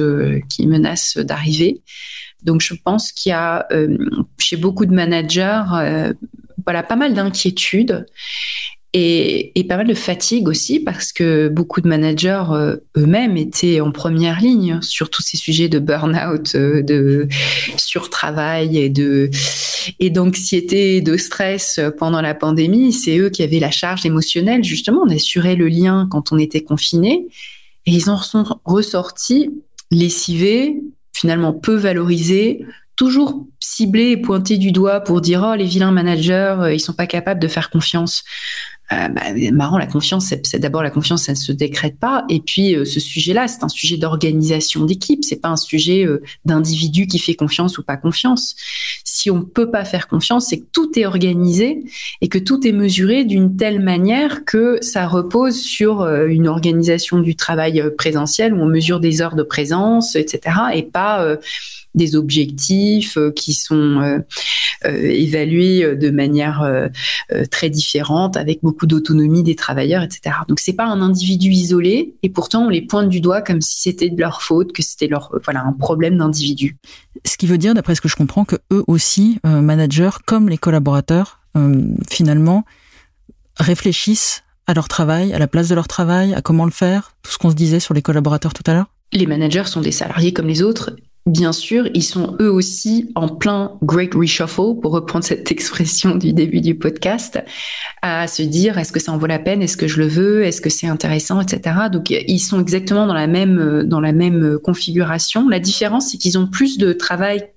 [0.49, 1.81] qui menacent d'arriver.
[2.43, 3.97] Donc je pense qu'il y a euh,
[4.37, 6.13] chez beaucoup de managers euh,
[6.65, 8.05] voilà pas mal d'inquiétudes
[8.93, 13.91] et, pas mal de fatigue aussi parce que beaucoup de managers euh, eux-mêmes étaient en
[13.91, 17.27] première ligne sur tous ces sujets de burn-out, de
[17.77, 19.29] surtravail et de
[19.99, 22.91] et d'anxiété, de stress pendant la pandémie.
[22.91, 27.27] C'est eux qui avaient la charge émotionnelle justement d'assurer le lien quand on était confiné
[27.85, 29.51] et ils en sont ressortis
[29.91, 30.81] lessivés,
[31.13, 36.55] finalement peu valorisés, toujours ciblés et pointés du doigt pour dire oh les vilains managers,
[36.59, 38.23] euh, ils sont pas capables de faire confiance.
[38.91, 39.21] Euh, bah,
[39.51, 42.25] marrant, la confiance, c'est d'abord la confiance, ça ne se décrète pas.
[42.29, 45.23] Et puis euh, ce sujet-là, c'est un sujet d'organisation d'équipe.
[45.23, 48.55] C'est pas un sujet euh, d'individu qui fait confiance ou pas confiance.
[49.03, 51.83] Si on peut pas faire confiance, c'est que tout est organisé
[52.21, 57.35] et que tout est mesuré d'une telle manière que ça repose sur une organisation du
[57.35, 60.55] travail présentiel où on mesure des heures de présence, etc.
[60.73, 61.37] Et pas
[61.95, 64.19] des objectifs euh, qui sont euh,
[64.85, 66.89] euh, évalués de manière
[67.51, 70.35] très différente, avec beaucoup d'autonomie des travailleurs, etc.
[70.47, 73.81] Donc c'est pas un individu isolé, et pourtant on les pointe du doigt comme si
[73.81, 76.77] c'était de leur faute, que c'était leur voilà un problème d'individu.
[77.25, 80.57] Ce qui veut dire, d'après ce que je comprends, que eux aussi, managers comme les
[80.57, 81.41] collaborateurs,
[82.09, 82.63] finalement
[83.57, 87.31] réfléchissent à leur travail, à la place de leur travail, à comment le faire, tout
[87.31, 90.33] ce qu'on se disait sur les collaborateurs tout à l'heure les managers sont des salariés
[90.33, 90.95] comme les autres
[91.31, 96.33] bien sûr, ils sont eux aussi en plein great reshuffle, pour reprendre cette expression du
[96.33, 97.39] début du podcast,
[98.01, 100.43] à se dire est-ce que ça en vaut la peine, est-ce que je le veux,
[100.43, 101.75] est-ce que c'est intéressant, etc.
[101.91, 105.47] Donc ils sont exactement dans la même dans la même configuration.
[105.49, 107.47] La différence, c'est qu'ils ont plus de travail,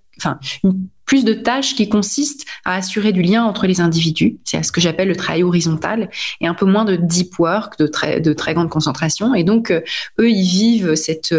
[1.12, 4.38] plus de tâches qui consistent à assurer du lien entre les individus.
[4.44, 6.08] C'est ce que j'appelle le travail horizontal
[6.40, 9.34] et un peu moins de deep work, de très, de très grande concentration.
[9.34, 11.34] Et donc, eux, ils vivent cette,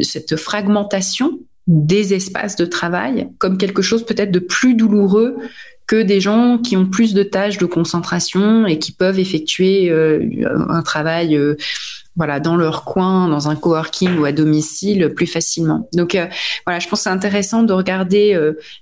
[0.00, 5.36] cette fragmentation des espaces de travail comme quelque chose peut-être de plus douloureux
[5.86, 10.20] que des gens qui ont plus de tâches de concentration et qui peuvent effectuer euh,
[10.68, 11.56] un travail euh,
[12.16, 15.88] voilà dans leur coin, dans un coworking ou à domicile plus facilement.
[15.94, 16.26] Donc euh,
[16.66, 18.38] voilà, je pense que c'est intéressant de regarder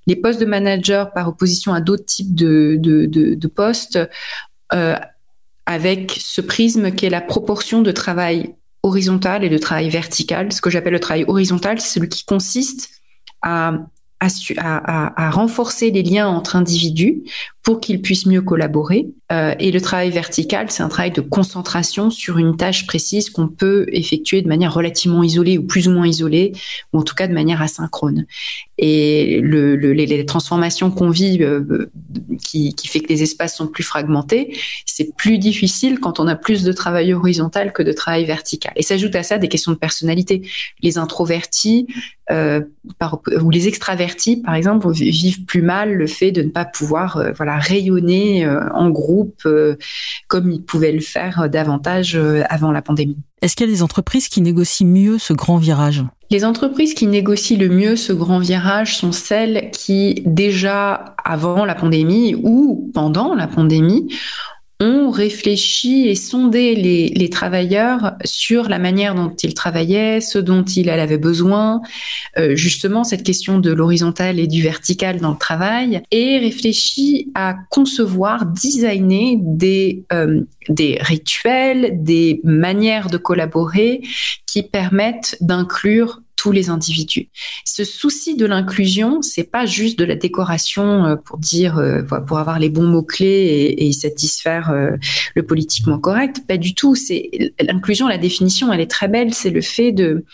[0.06, 3.98] les postes de manager par opposition à d'autres types de, de, de, de postes
[5.66, 10.52] avec ce prisme qui est la proportion de travail horizontal et de travail vertical.
[10.52, 12.88] Ce que j'appelle le travail horizontal, c'est celui qui consiste
[13.42, 13.74] à,
[14.20, 17.22] à, renforcer les liens entre individus
[17.62, 19.08] pour qu'ils puissent mieux collaborer.
[19.30, 23.48] Euh, et le travail vertical, c'est un travail de concentration sur une tâche précise qu'on
[23.48, 26.52] peut effectuer de manière relativement isolée ou plus ou moins isolée,
[26.92, 28.26] ou en tout cas de manière asynchrone.
[28.78, 31.90] Et le, le, les, transformations qu'on vit, euh,
[32.42, 36.36] qui, qui, fait que les espaces sont plus fragmentés, c'est plus difficile quand on a
[36.36, 38.72] plus de travail horizontal que de travail vertical.
[38.76, 40.42] Et s'ajoute à ça des questions de personnalité.
[40.82, 41.86] Les introvertis
[42.30, 42.60] euh,
[43.42, 47.18] ou les extravertis, par exemple, vivent plus mal le fait de ne pas pouvoir
[47.50, 49.76] voilà rayonner euh, en groupe euh,
[50.28, 53.16] comme ils pouvaient le faire davantage euh, avant la pandémie.
[53.42, 56.04] Est-ce qu'il y a des entreprises qui négocient mieux ce grand virage?
[56.30, 61.74] Les entreprises qui négocient le mieux ce grand virage sont celles qui, déjà avant la
[61.74, 64.14] pandémie ou pendant la pandémie,
[64.80, 70.64] ont réfléchi et sondé les, les, travailleurs sur la manière dont ils travaillaient, ce dont
[70.64, 71.82] ils avaient besoin,
[72.38, 77.56] euh, justement cette question de l'horizontal et du vertical dans le travail, et réfléchi à
[77.68, 80.40] concevoir, designer des, euh,
[80.70, 84.00] des rituels, des manières de collaborer
[84.46, 87.28] qui permettent d'inclure tous les individus.
[87.66, 92.38] Ce souci de l'inclusion, c'est pas juste de la décoration euh, pour dire, euh, pour
[92.38, 94.92] avoir les bons mots clés et, satisfaire euh,
[95.34, 96.38] le politiquement correct.
[96.48, 96.94] Pas du tout.
[96.94, 97.28] C'est
[97.60, 99.34] l'inclusion, la définition, elle est très belle.
[99.34, 100.24] C'est le fait de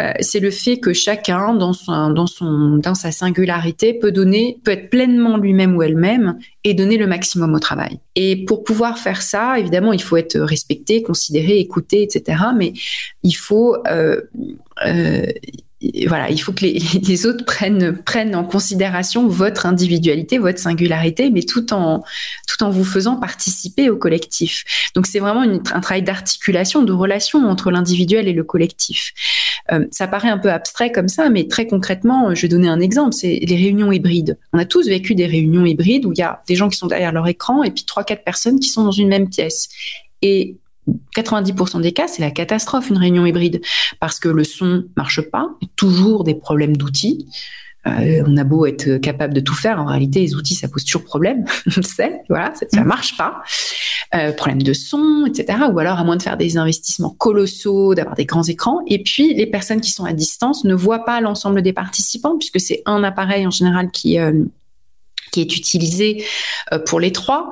[0.00, 4.58] euh, c'est le fait que chacun, dans son, dans son, dans sa singularité, peut donner,
[4.64, 7.98] peut être pleinement lui-même ou elle-même et donner le maximum au travail.
[8.14, 12.42] Et pour pouvoir faire ça, évidemment, il faut être respecté, considéré, écouté, etc.
[12.56, 12.72] Mais
[13.22, 14.20] il faut euh,
[14.86, 15.26] euh,
[16.06, 16.64] voilà, il faut que
[17.08, 22.02] les, autres prennent prennent en considération votre individualité, votre singularité, mais tout en
[22.48, 24.64] tout en vous faisant participer au collectif.
[24.94, 29.12] Donc c'est vraiment une, un travail d'articulation, de relation entre l'individuel et le collectif.
[29.70, 32.80] Euh, ça paraît un peu abstrait comme ça, mais très concrètement, je vais donner un
[32.80, 34.38] exemple, c'est les réunions hybrides.
[34.52, 36.86] On a tous vécu des réunions hybrides où il y a des gens qui sont
[36.86, 39.68] derrière leur écran et puis trois quatre personnes qui sont dans une même pièce.
[40.22, 40.56] Et
[41.16, 43.60] 90% des cas, c'est la catastrophe, une réunion hybride,
[44.00, 47.26] parce que le son marche pas, toujours des problèmes d'outils.
[47.86, 50.84] Euh, on a beau être capable de tout faire, en réalité, les outils, ça pose
[50.84, 52.86] toujours problème, on le sait, voilà, ça, ça mm.
[52.86, 53.42] marche pas.
[54.14, 55.58] Euh, problème de son, etc.
[55.70, 58.80] Ou alors, à moins de faire des investissements colossaux, d'avoir des grands écrans.
[58.86, 62.58] Et puis, les personnes qui sont à distance ne voient pas l'ensemble des participants, puisque
[62.58, 64.44] c'est un appareil en général qui, euh,
[65.30, 66.24] qui est utilisé
[66.72, 67.50] euh, pour les trois.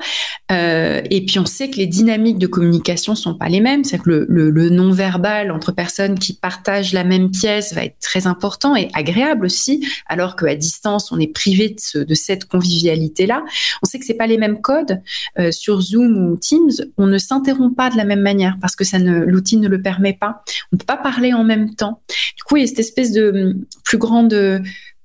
[0.50, 3.84] Euh, et puis on sait que les dynamiques de communication sont pas les mêmes.
[3.84, 7.98] C'est que le, le, le non-verbal entre personnes qui partagent la même pièce va être
[8.00, 12.46] très important et agréable aussi, alors qu'à distance on est privé de, ce, de cette
[12.46, 13.44] convivialité-là.
[13.82, 15.00] On sait que c'est pas les mêmes codes
[15.38, 16.72] euh, sur Zoom ou Teams.
[16.96, 20.12] On ne s'interrompt pas de la même manière parce que ne l'outil ne le permet
[20.12, 20.42] pas.
[20.72, 22.00] On peut pas parler en même temps.
[22.36, 24.34] Du coup, il y a cette espèce de hum, plus grande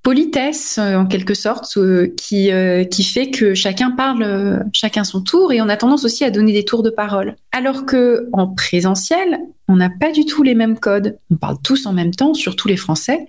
[0.03, 5.21] politesse euh, en quelque sorte euh, qui euh, qui fait que chacun parle chacun son
[5.21, 7.35] tour et on a tendance aussi à donner des tours de parole.
[7.51, 11.17] Alors que en présentiel on n'a pas du tout les mêmes codes.
[11.29, 13.25] On parle tous en même temps surtout les français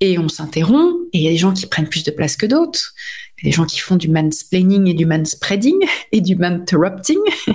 [0.00, 2.46] et on s'interrompt et il y a des gens qui prennent plus de place que
[2.46, 2.94] d'autres
[3.42, 5.78] des gens qui font du mansplaining et du manspreading
[6.12, 7.18] et du manterrupting,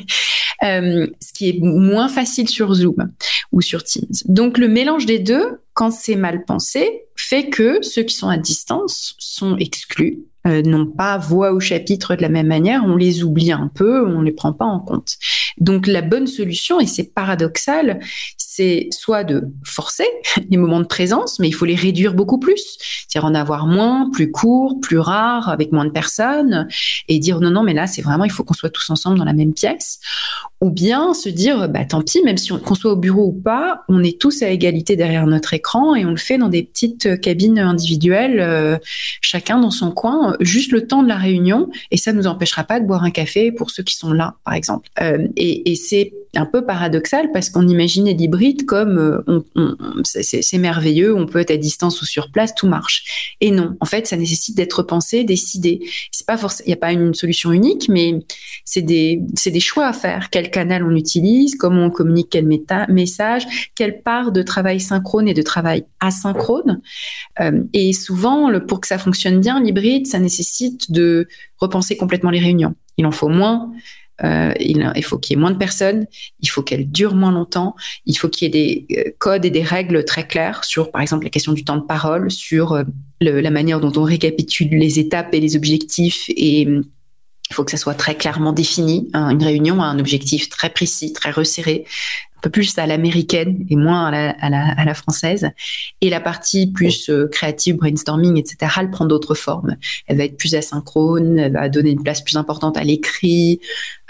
[0.63, 3.11] euh, ce qui est moins facile sur Zoom
[3.51, 4.15] ou sur Teams.
[4.25, 8.37] Donc le mélange des deux, quand c'est mal pensé, fait que ceux qui sont à
[8.37, 13.23] distance sont exclus euh, n'ont pas voix au chapitre de la même manière, on les
[13.23, 15.17] oublie un peu, on les prend pas en compte.
[15.59, 17.99] Donc la bonne solution, et c'est paradoxal,
[18.53, 20.05] c'est soit de forcer
[20.49, 24.09] les moments de présence, mais il faut les réduire beaucoup plus, c'est-à-dire en avoir moins,
[24.11, 26.67] plus court, plus rare, avec moins de personnes,
[27.07, 29.25] et dire non, non, mais là, c'est vraiment, il faut qu'on soit tous ensemble dans
[29.25, 29.99] la même pièce,
[30.61, 33.41] ou bien se dire, bah tant pis, même si on, qu'on soit au bureau ou
[33.41, 36.63] pas, on est tous à égalité derrière notre écran et on le fait dans des
[36.63, 38.77] petites cabines individuelles, euh,
[39.21, 42.27] chacun dans son coin temps, juste le temps de la réunion, et ça ne nous
[42.27, 44.89] empêchera pas de boire un café pour ceux qui sont là, par exemple.
[45.01, 48.13] Euh, et, c'est un peu paradoxal parce qu'on imaginait
[48.65, 53.35] comme euh, c'est merveilleux, on peut être à distance ou sur place, tout marche.
[53.41, 55.81] Et non, en fait, ça nécessite d'être pensé, décidé.
[56.11, 58.19] C'est pas forcément, il n'y a pas une solution unique, mais
[58.65, 59.21] c'est des,
[59.59, 60.29] choix à faire.
[60.29, 62.47] Quel canal on utilise, comment on communique quel
[62.89, 66.81] message, quelle part de travail synchrone et de travail asynchrone.
[67.39, 71.27] Euh, et souvent, pour que ça fonctionne bien, l'hybride, ça nécessite de
[71.57, 72.75] repenser complètement les réunions.
[72.97, 73.71] Il en faut moins.
[74.23, 76.05] Euh, il, faut qu'il y ait moins de personnes,
[76.39, 79.49] il faut qu'elles durent moins longtemps, il faut qu'il y ait des euh, codes et
[79.49, 82.83] des règles très claires sur, par exemple, la question du temps de parole, sur euh,
[83.19, 86.67] la manière dont on récapitule les étapes et les objectifs et
[87.51, 89.09] il faut que ça soit très clairement défini.
[89.13, 91.85] Une réunion a un objectif très précis, très resserré
[92.41, 95.49] peu plus à l'américaine et moins à la, à, la, à la, française.
[96.01, 99.77] Et la partie plus euh, créative, brainstorming, etc., elle prend d'autres formes.
[100.07, 103.59] Elle va être plus asynchrone, elle va donner une place plus importante à l'écrit,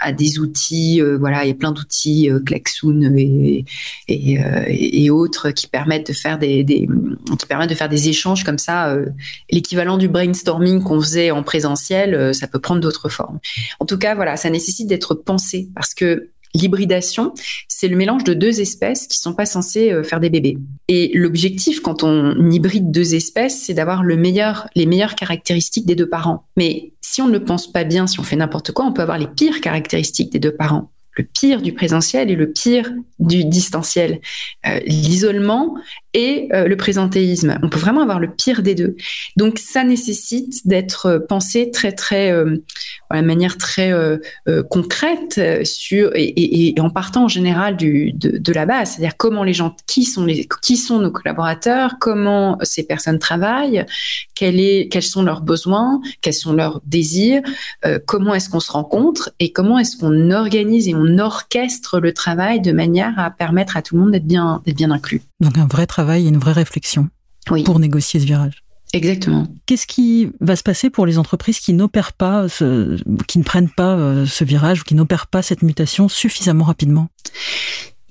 [0.02, 1.00] à des outils.
[1.00, 3.64] Euh, voilà, il y a plein d'outils, euh, Klaxoon et,
[4.08, 6.88] et, euh, et, autres qui permettent de faire des, des,
[7.38, 8.96] qui permettent de faire des échanges comme ça.
[9.50, 13.38] L'équivalent du brainstorming qu'on faisait en présentiel, ça peut prendre d'autres formes.
[13.78, 17.32] En tout cas, voilà, ça nécessite d'être pensé parce que L'hybridation,
[17.68, 20.58] c'est le mélange de deux espèces qui sont pas censées euh, faire des bébés.
[20.88, 25.94] Et l'objectif quand on hybride deux espèces, c'est d'avoir le meilleur, les meilleures caractéristiques des
[25.94, 26.44] deux parents.
[26.56, 29.18] Mais si on ne pense pas bien, si on fait n'importe quoi, on peut avoir
[29.18, 34.20] les pires caractéristiques des deux parents le pire du présentiel et le pire du distanciel.
[34.66, 35.76] Euh, L'isolement
[36.14, 37.58] et euh, le présentéisme.
[37.62, 38.96] On peut vraiment avoir le pire des deux.
[39.36, 42.56] Donc ça nécessite d'être pensé très très euh,
[43.12, 48.90] de manière très euh, euh concrète sur et, en partant en général de, la base,
[48.90, 53.84] c'est-à-dire comment les gens, qui sont les, qui sont nos collaborateurs, comment ces personnes travaillent,
[54.34, 57.42] quels sont leurs besoins, quels sont leurs désirs,
[57.84, 62.12] euh, comment est-ce qu'on se rencontre et comment est-ce qu'on organise et on orchestre le
[62.12, 65.22] travail de manière à permettre à tout le monde d'être bien, d'être bien inclus.
[65.40, 67.08] Donc un vrai travail et une vraie réflexion
[67.50, 67.64] oui.
[67.64, 68.62] pour négocier ce virage.
[68.92, 69.46] Exactement.
[69.66, 73.70] Qu'est-ce qui va se passer pour les entreprises qui n'opèrent pas, ce, qui ne prennent
[73.70, 77.08] pas euh, ce virage ou qui n'opèrent pas cette mutation suffisamment rapidement?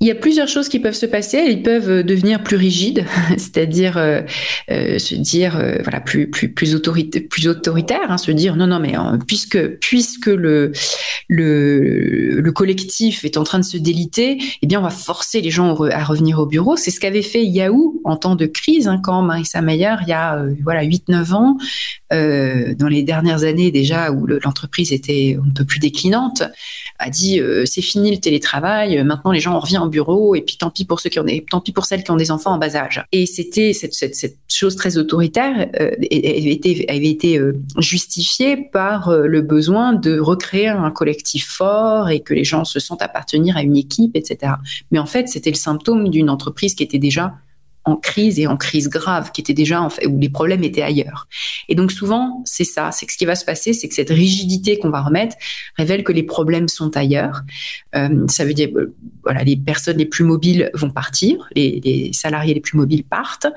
[0.02, 1.46] Il y a plusieurs choses qui peuvent se passer.
[1.48, 3.06] Ils peuvent euh, devenir plus rigides,
[3.38, 4.22] c'est-à-dire euh,
[4.72, 5.52] euh, se dire
[5.84, 8.96] voilà plus plus plus autorité, plus autoritaire, hein, se dire non non mais
[9.28, 10.72] puisque puisque le
[11.30, 15.52] le le collectif est en train de se déliter, eh bien on va forcer les
[15.52, 16.76] gens à revenir au bureau.
[16.76, 20.14] C'est ce qu'avait fait Yahoo en temps de crise hein, quand Marissa Mayer il y
[20.14, 21.58] a voilà 8 9 ans
[22.10, 26.42] dans les dernières années déjà où l'entreprise était un peu plus déclinante
[26.98, 30.86] a dit c'est fini le télétravail, maintenant les gens reviennent bureau et puis tant pis
[30.86, 32.76] pour ceux qui ont des, tant pis pour celles qui ont des enfants en bas
[32.76, 33.04] âge.
[33.12, 33.94] Et c'était cette,
[34.50, 40.20] chose très autoritaire euh, avait été, avait été euh, justifiée par euh, le besoin de
[40.20, 44.54] recréer un collectif fort et que les gens se sentent appartenir à une équipe, etc.
[44.92, 47.34] Mais en fait, c'était le symptôme d'une entreprise qui était déjà
[47.84, 50.84] en crise et en crise grave, qui était déjà en fait, où les problèmes étaient
[50.84, 51.28] ailleurs.
[51.68, 54.10] Et donc souvent, c'est ça, c'est que ce qui va se passer, c'est que cette
[54.10, 55.36] rigidité qu'on va remettre
[55.78, 57.42] révèle que les problèmes sont ailleurs.
[57.96, 62.54] Euh, ça veut dire, euh, voilà, les personnes les plus mobiles vont partir, les, salariés
[62.54, 63.48] les plus mobiles partent,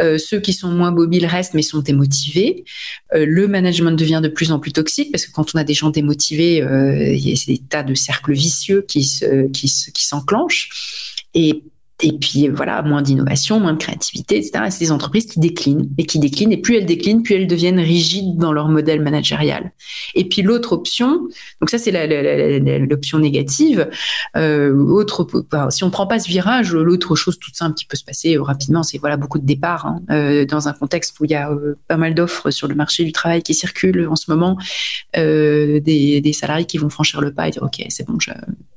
[0.00, 2.64] euh, ceux qui sont moins mobiles restent mais sont démotivés.
[3.12, 5.90] Le management devient de plus en plus toxique parce que quand on a des gens
[5.90, 10.70] démotivés, il y a des tas de cercles vicieux qui se, qui, qui s'enclenchent.
[11.34, 11.62] Et
[12.02, 14.64] et puis voilà, moins d'innovation, moins de créativité, etc.
[14.68, 16.52] c'est des entreprises qui déclinent et qui déclinent.
[16.52, 19.72] Et plus elles déclinent, plus elles deviennent rigides dans leur modèle managérial.
[20.14, 21.26] Et puis l'autre option,
[21.60, 21.92] donc ça c'est
[22.86, 23.88] l'option négative.
[24.36, 25.26] Euh, autre,
[25.70, 28.82] si on prend pas ce virage, l'autre chose toute simple qui peut se passer rapidement,
[28.82, 31.78] c'est voilà beaucoup de départs hein, euh, dans un contexte où il y a euh,
[31.88, 34.58] pas mal d'offres sur le marché du travail qui circulent en ce moment,
[35.16, 38.30] euh, des, salariés qui vont franchir le pas et dire ok c'est bon, je,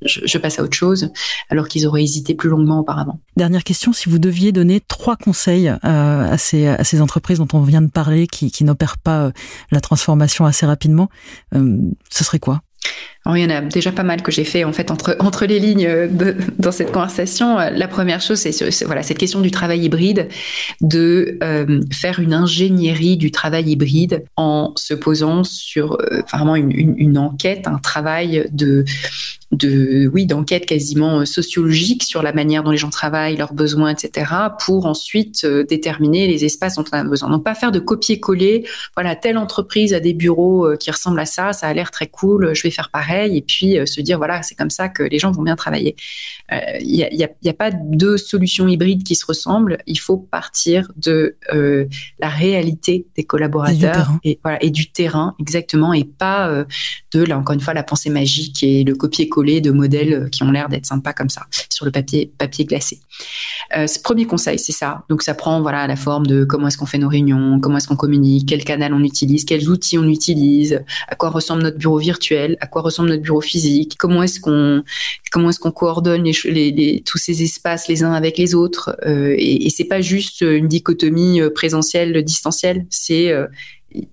[0.03, 1.12] je, je passe à autre chose,
[1.49, 3.08] alors qu'ils auraient hésité plus longuement auparavant.
[3.37, 5.77] Dernière question, si vous deviez donner trois conseils euh,
[6.31, 9.31] à, ces, entreprises dont on vient de parler, qui, qui n'opèrent pas euh,
[9.71, 11.09] la transformation assez rapidement,
[11.55, 11.77] euh,
[12.09, 12.61] ce serait quoi?
[13.27, 15.60] Il y en a déjà pas mal que j'ai fait en fait entre entre les
[15.60, 17.58] lignes de, dans cette conversation.
[17.58, 20.29] La première chose, c'est voilà cette question du travail hybride,
[20.82, 26.71] de euh, faire une ingénierie du travail hybride en se posant sur euh, vraiment une,
[26.71, 28.86] une, enquête, un travail de
[29.51, 34.32] de oui d'enquête quasiment sociologique sur la manière dont les gens travaillent, leurs besoins, etc.
[34.63, 37.29] pour ensuite euh, déterminer les espaces dont on a besoin.
[37.29, 38.67] Donc pas faire de copier-coller.
[38.95, 42.08] Voilà, telle entreprise a des bureaux euh, qui ressemblent à ça, ça a l'air très
[42.08, 45.03] cool, je vais faire pareil pareil et puis se dire voilà c'est comme ça que
[45.03, 45.95] les gens vont bien travailler.
[46.51, 49.77] Il n'y a, y a, y a, pas deux solutions hybrides qui se ressemblent.
[49.86, 56.03] Il faut partir de la réalité des collaborateurs et, voilà et du terrain exactement et
[56.03, 56.65] pas
[57.13, 60.51] de là encore une fois la pensée magique et le copier-coller de modèles qui ont
[60.51, 62.99] l'air d'être sympas comme ça sur le papier papier glacé.
[63.75, 65.03] Euh, ce premier conseil, c'est ça.
[65.10, 67.88] Donc ça prend voilà la forme de comment est-ce qu'on fait nos réunions, comment est-ce
[67.88, 71.97] qu'on communique, quel canal on utilise, quels outils on utilise, à quoi ressemble notre bureau
[71.97, 74.83] virtuel, à quoi ressemble notre bureau physique, comment est-ce qu'on
[75.31, 76.23] comment est-ce qu'on coordonne
[77.05, 78.95] tous ces espaces les uns avec les autres.
[79.05, 83.47] Euh, et, et c'est pas juste une dichotomie euh, présentielle distancielle, c'est euh,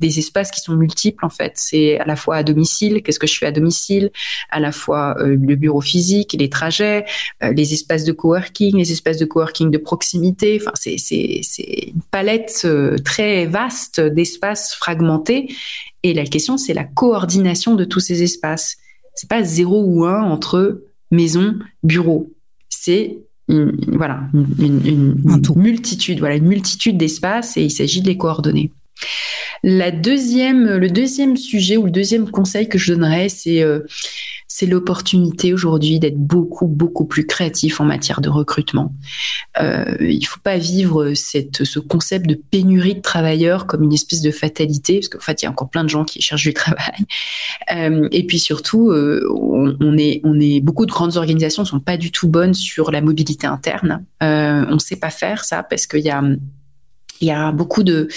[0.00, 1.52] des espaces qui sont multiples en fait.
[1.56, 4.10] C'est à la fois à domicile, qu'est-ce que je fais à domicile,
[4.50, 7.04] à la fois euh, le bureau physique, les trajets,
[7.42, 10.58] euh, les espaces de coworking, les espaces de coworking de proximité.
[10.60, 15.54] Enfin, c'est c'est c'est une palette euh, très vaste d'espaces fragmentés.
[16.02, 18.76] Et la question, c'est la coordination de tous ces espaces.
[19.14, 22.32] C'est pas zéro ou un entre maison, bureau.
[22.68, 28.08] C'est une, voilà une, une, une multitude, voilà une multitude d'espaces et il s'agit de
[28.08, 28.72] les coordonner.
[29.62, 33.80] La deuxième, le deuxième sujet ou le deuxième conseil que je donnerais, c'est euh,
[34.62, 38.94] l'opportunité aujourd'hui d'être beaucoup beaucoup plus créatif en matière de recrutement.
[39.60, 44.22] Euh, il faut pas vivre cette ce concept de pénurie de travailleurs comme une espèce
[44.22, 46.54] de fatalité parce qu'en fait il y a encore plein de gens qui cherchent du
[46.54, 47.04] travail.
[47.74, 52.10] Euh, et puis surtout on, est on est beaucoup de grandes organisations sont pas du
[52.12, 54.06] tout bonnes sur la mobilité interne.
[54.20, 56.22] On sait pas faire ça parce qu'il y a
[57.20, 58.08] il y a beaucoup de,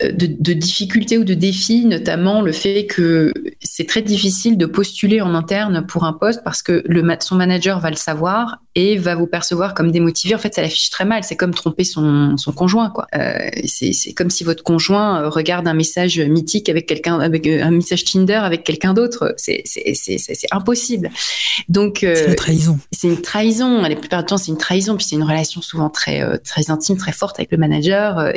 [0.00, 5.34] de, difficultés ou de défis, notamment le fait que c'est très difficile de postuler en
[5.34, 6.84] interne pour un poste parce que
[7.20, 10.34] son manager va le savoir et va vous percevoir comme démotivé.
[10.34, 11.24] En fait, ça l'affiche très mal.
[11.24, 13.06] C'est comme tromper son, son conjoint, quoi.
[13.16, 17.64] Euh, c'est comme si votre conjoint euh, regarde un message mythique avec quelqu'un, avec euh,
[17.64, 19.34] un message Tinder avec quelqu'un d'autre.
[19.38, 19.64] C'est
[20.52, 21.10] impossible.
[21.70, 22.78] Donc, euh, c'est une trahison.
[22.92, 23.80] C'est une trahison.
[23.80, 24.94] La plupart du temps, c'est une trahison.
[24.94, 28.30] Puis c'est une relation souvent très, très intime, très forte avec le manager.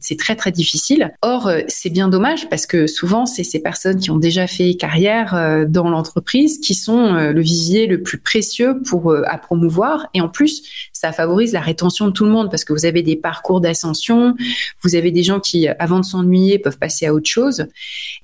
[0.00, 1.12] c'est très, très difficile.
[1.20, 5.66] Or, c'est bien dommage parce que souvent, c'est ces personnes qui ont déjà fait carrière
[5.68, 9.65] dans l'entreprise qui sont le vivier le plus précieux pour à promouvoir
[10.14, 13.02] et en plus, ça favorise la rétention de tout le monde parce que vous avez
[13.02, 14.34] des parcours d'ascension,
[14.82, 17.66] vous avez des gens qui, avant de s'ennuyer, peuvent passer à autre chose.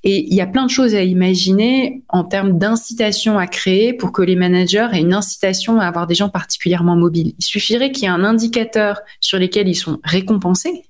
[0.04, 4.12] Et il y a plein de choses à imaginer en termes d'incitation à créer pour
[4.12, 7.34] que les managers aient une incitation à avoir des gens particulièrement mobiles.
[7.38, 10.84] Il suffirait qu'il y ait un indicateur sur lesquels ils sont récompensés,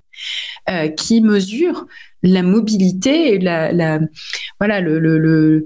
[0.70, 1.86] euh, qui mesure
[2.22, 3.98] la mobilité et la,
[4.60, 5.64] voilà le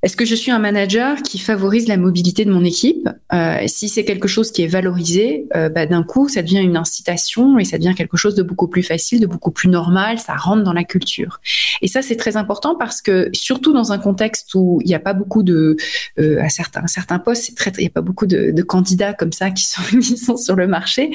[0.00, 3.08] est-ce que je suis un manager qui favorise la mobilité de mon équipe?
[3.32, 6.76] Euh, Si c'est quelque chose qui est valorisé, euh, bah, d'un coup, ça devient une
[6.76, 10.20] incitation et ça devient quelque chose de beaucoup plus facile, de beaucoup plus normal.
[10.20, 11.40] Ça rentre dans la culture.
[11.82, 15.00] Et ça, c'est très important parce que surtout dans un contexte où il n'y a
[15.00, 15.76] pas beaucoup de,
[16.20, 19.64] euh, à certains, certains postes, il n'y a pas beaucoup de, candidats comme ça qui
[19.64, 21.10] sont, qui sont sur le marché.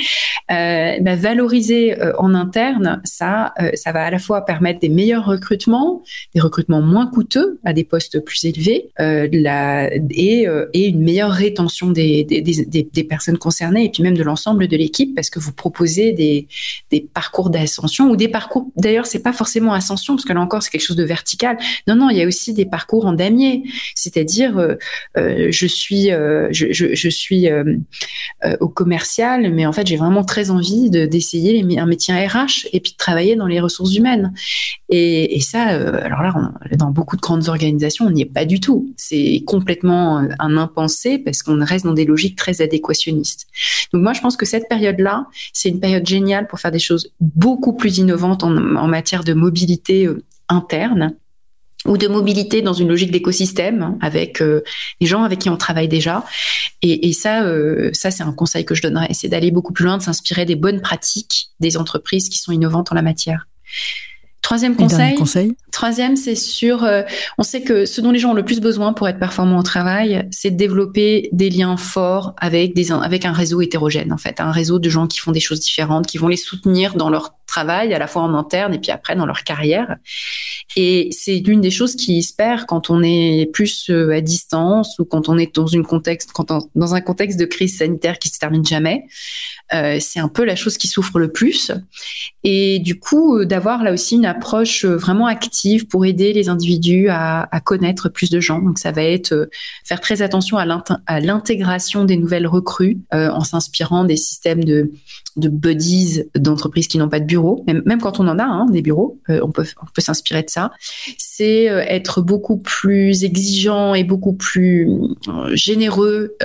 [0.50, 6.41] Bah, valoriser en interne, ça, ça va à la fois permettre des meilleurs recrutements, des
[6.41, 12.25] recrutements moins coûteux à des postes plus élevés euh, euh, et, une meilleure rétention des,
[13.09, 16.47] personnes concernées et puis même de l'ensemble de l'équipe parce que vous proposez des,
[17.13, 20.69] parcours d'ascension ou des parcours d'ailleurs c'est pas forcément ascension parce que là encore c'est
[20.69, 21.57] quelque chose de vertical.
[21.88, 23.63] Non non il y a aussi des parcours en damier.
[23.95, 24.57] C'est-à-dire
[25.17, 27.47] euh, je suis je, suis
[28.59, 32.91] au commercial mais en fait j'ai vraiment très envie d'essayer un métier RH et puis
[32.91, 34.33] de travailler dans les ressources humaines.
[34.89, 36.33] Et ça alors là
[36.77, 38.62] dans beaucoup de grandes organisations on n'y est pas du tout
[38.97, 43.47] C'est complètement euh, un impensé parce qu'on reste dans des logiques très adéquationnistes.
[43.93, 47.10] Donc moi, je pense que cette période-là, c'est une période géniale pour faire des choses
[47.19, 51.15] beaucoup plus innovantes en, matière de mobilité euh, interne
[51.86, 54.62] ou de mobilité dans une logique d'écosystème avec euh,
[55.02, 56.23] les gens avec qui on travaille déjà.
[56.82, 57.45] Et, ça,
[57.93, 60.56] ça c'est un conseil que je donnerais, c'est d'aller beaucoup plus loin, de s'inspirer des
[60.56, 63.47] bonnes pratiques des entreprises qui sont innovantes en la matière.
[64.43, 66.84] Troisième conseil, conseil, Troisième, c'est sur.
[66.84, 67.01] Euh,
[67.38, 69.63] on sait que ce dont les gens ont le plus besoin pour être performants au
[69.63, 74.41] travail, c'est de développer des liens forts avec des avec un réseau hétérogène en fait,
[74.41, 77.36] un réseau de gens qui font des choses différentes, qui vont les soutenir dans leur
[77.47, 79.95] travail à la fois en interne et puis après dans leur carrière.
[80.75, 84.99] Et c'est l'une des choses qui se perd quand on est plus euh, à distance
[84.99, 88.29] ou quand on est dans une contexte, quand dans un contexte de crise sanitaire qui
[88.29, 89.06] se termine jamais.
[89.73, 91.71] Euh, c'est un peu la chose qui souffre le plus.
[92.43, 96.49] Et du coup, euh, d'avoir là aussi une approche euh, vraiment active pour aider les
[96.49, 98.59] individus à, connaître plus de gens.
[98.59, 99.49] Donc ça va être
[99.86, 104.91] faire très attention à l'intégration des nouvelles recrues en s'inspirant des systèmes de,
[105.38, 108.82] de buddies d'entreprises qui n'ont pas de bureau même, quand on en a hein, des
[108.82, 110.71] bureaux, on peut, on peut s'inspirer de ça.
[111.17, 114.89] C'est être beaucoup plus exigeant et beaucoup plus
[115.53, 116.36] généreux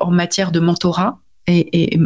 [0.00, 1.20] en matière de mentorat.
[1.46, 1.98] Et,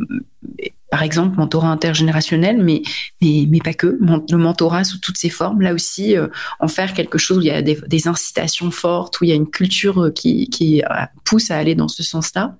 [0.90, 2.82] par exemple, mentorat intergénérationnel, mais,
[3.22, 5.60] mais, mais pas que, le mentorat sous toutes ses formes.
[5.60, 6.26] Là aussi, euh,
[6.58, 9.36] en faire quelque chose où il y a des, incitations fortes, où il y a
[9.36, 12.56] une culture euh, qui, euh, pousse à aller dans ce sens-là.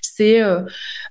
[0.00, 0.40] C'est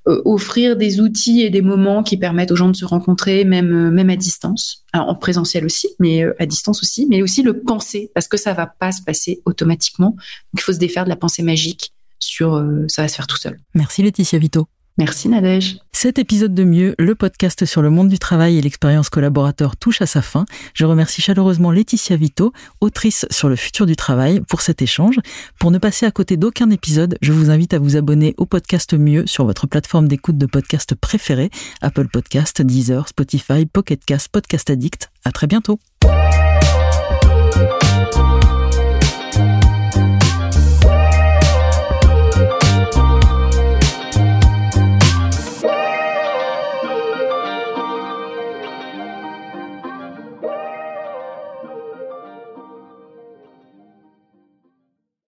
[0.05, 4.09] offrir des outils et des moments qui permettent aux gens de se rencontrer, même, même
[4.09, 8.38] à distance, en présentiel aussi, mais à distance aussi, mais aussi le penser, parce que
[8.38, 10.16] ça va pas se passer automatiquement.
[10.53, 13.59] Il faut se défaire de la pensée magique sur ça va se faire tout seul.
[13.76, 14.68] Merci Laetitia Vito.
[14.97, 15.77] Merci Nadège.
[15.91, 20.01] Cet épisode de Mieux, le podcast sur le monde du travail et l'expérience collaborateur touche
[20.01, 20.45] à sa fin.
[20.73, 25.19] Je remercie chaleureusement Laetitia Vito, autrice sur le futur du travail, pour cet échange.
[25.59, 28.93] Pour ne passer à côté d'aucun épisode, je vous invite à vous abonner au podcast
[28.93, 31.49] Mieux sur votre plateforme d'écoute de podcast préférée,
[31.81, 35.11] Apple Podcast, Deezer, Spotify, Pocket Cast, Podcast Addict.
[35.25, 35.79] À très bientôt.